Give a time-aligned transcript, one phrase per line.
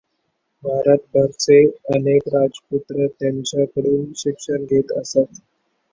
[0.63, 1.59] भारतभरचे
[1.91, 5.41] अनेक राजपुत्र त्यांच्याकडून शिक्षण घेत असत.